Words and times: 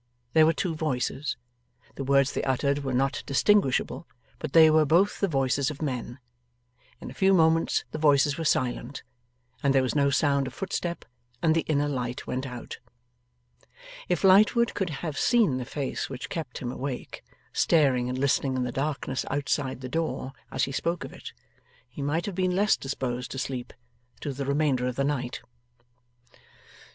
There 0.33 0.47
were 0.47 0.51
two 0.51 0.73
voices. 0.73 1.37
The 1.93 2.03
words 2.03 2.31
they 2.31 2.41
uttered 2.41 2.83
were 2.83 2.91
not 2.95 3.21
distinguishable, 3.27 4.07
but 4.39 4.53
they 4.53 4.67
were 4.71 4.83
both 4.83 5.19
the 5.19 5.27
voices 5.27 5.69
of 5.69 5.79
men. 5.79 6.17
In 6.99 7.11
a 7.11 7.13
few 7.13 7.35
moments 7.35 7.85
the 7.91 7.99
voices 7.99 8.35
were 8.35 8.43
silent, 8.43 9.03
and 9.61 9.75
there 9.75 9.83
was 9.83 9.93
no 9.93 10.09
sound 10.09 10.47
of 10.47 10.55
footstep, 10.55 11.05
and 11.43 11.53
the 11.53 11.65
inner 11.67 11.87
light 11.87 12.25
went 12.25 12.47
out. 12.47 12.79
If 14.09 14.23
Lightwood 14.23 14.73
could 14.73 14.89
have 14.89 15.19
seen 15.19 15.57
the 15.57 15.65
face 15.65 16.09
which 16.09 16.29
kept 16.29 16.57
him 16.57 16.71
awake, 16.71 17.23
staring 17.53 18.09
and 18.09 18.17
listening 18.17 18.55
in 18.57 18.63
the 18.63 18.71
darkness 18.71 19.23
outside 19.29 19.81
the 19.81 19.87
door 19.87 20.33
as 20.49 20.63
he 20.63 20.71
spoke 20.71 21.03
of 21.03 21.13
it, 21.13 21.31
he 21.87 22.01
might 22.01 22.25
have 22.25 22.33
been 22.33 22.55
less 22.55 22.75
disposed 22.75 23.29
to 23.29 23.37
sleep, 23.37 23.71
through 24.19 24.33
the 24.33 24.47
remainder 24.47 24.87
of 24.87 24.95
the 24.95 25.03
night. 25.03 25.41